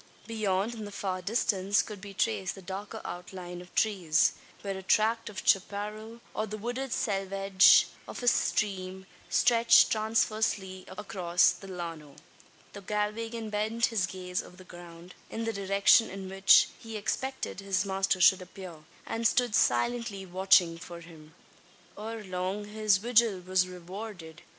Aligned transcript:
Beyond, 0.25 0.73
in 0.73 0.85
the 0.85 0.91
far 0.91 1.21
distance, 1.21 1.83
could 1.83 2.01
be 2.01 2.11
traced 2.15 2.55
the 2.55 2.61
darker 2.63 3.01
outline 3.05 3.61
of 3.61 3.71
trees 3.75 4.33
where 4.63 4.75
a 4.75 4.81
tract 4.81 5.29
of 5.29 5.45
chapparal, 5.45 6.21
or 6.33 6.47
the 6.47 6.57
wooded 6.57 6.91
selvedge 6.91 7.85
of 8.07 8.23
a 8.23 8.27
stream 8.27 9.05
stretched 9.29 9.91
transversely 9.91 10.85
across 10.87 11.51
the 11.51 11.67
llano. 11.67 12.15
The 12.73 12.81
Galwegian 12.81 13.51
bent 13.51 13.85
his 13.93 14.07
gaze 14.07 14.41
over 14.41 14.57
the 14.57 14.63
ground, 14.63 15.13
in 15.29 15.45
the 15.45 15.53
direction 15.53 16.09
in 16.09 16.27
which 16.29 16.69
he 16.79 16.97
expected 16.97 17.59
his 17.59 17.85
master 17.85 18.19
should 18.19 18.41
appear; 18.41 18.77
and 19.05 19.27
stood 19.27 19.53
silently 19.53 20.25
watching 20.25 20.79
for 20.79 21.01
him. 21.01 21.35
Ere 21.95 22.23
long 22.23 22.65
his 22.65 22.97
vigil 22.97 23.39
was 23.41 23.67
rewarded. 23.67 24.41